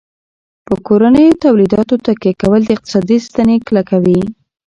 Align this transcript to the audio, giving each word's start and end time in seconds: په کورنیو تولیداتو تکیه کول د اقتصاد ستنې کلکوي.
په 0.65 0.73
کورنیو 0.87 1.39
تولیداتو 1.43 1.95
تکیه 2.05 2.33
کول 2.41 2.61
د 2.65 2.69
اقتصاد 2.75 3.09
ستنې 3.27 3.57
کلکوي. 3.67 4.21